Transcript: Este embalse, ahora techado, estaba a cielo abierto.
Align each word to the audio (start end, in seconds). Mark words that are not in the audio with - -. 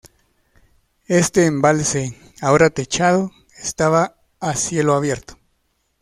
Este 1.07 1.45
embalse, 1.45 2.17
ahora 2.41 2.71
techado, 2.71 3.29
estaba 3.61 4.15
a 4.39 4.55
cielo 4.55 4.95
abierto. 4.95 5.37